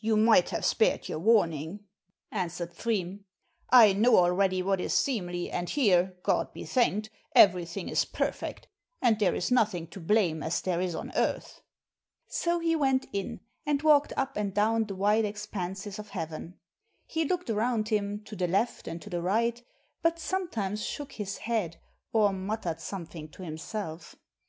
"You 0.00 0.16
might 0.16 0.50
have 0.50 0.64
spared 0.64 1.08
your 1.08 1.20
warning," 1.20 1.84
answered 2.32 2.74
Pfriem. 2.74 3.20
"I 3.70 3.92
know 3.92 4.16
already 4.16 4.64
what 4.64 4.80
is 4.80 4.92
seemly, 4.92 5.48
and 5.48 5.70
here, 5.70 6.16
God 6.24 6.52
be 6.52 6.64
thanked, 6.64 7.08
everything 7.36 7.88
is 7.88 8.04
perfect, 8.04 8.66
and 9.00 9.16
there 9.20 9.32
is 9.32 9.52
nothing 9.52 9.86
to 9.90 10.00
blame 10.00 10.42
as 10.42 10.60
there 10.60 10.80
is 10.80 10.96
on 10.96 11.12
earth." 11.14 11.60
So 12.26 12.58
he 12.58 12.74
went 12.74 13.06
in, 13.12 13.42
and 13.64 13.80
walked 13.82 14.12
up 14.16 14.36
and 14.36 14.52
down 14.52 14.86
the 14.86 14.96
wide 14.96 15.24
expanses 15.24 16.00
of 16.00 16.08
heaven. 16.08 16.58
He 17.06 17.24
looked 17.24 17.48
around 17.48 17.90
him, 17.90 18.24
to 18.24 18.34
the 18.34 18.48
left 18.48 18.88
and 18.88 19.00
to 19.02 19.08
the 19.08 19.22
right, 19.22 19.62
but 20.02 20.18
sometimes 20.18 20.84
shook 20.84 21.12
his 21.12 21.36
head, 21.36 21.76
or 22.12 22.32
muttered 22.32 22.80
something 22.80 23.28
to 23.28 23.44
himself. 23.44 24.16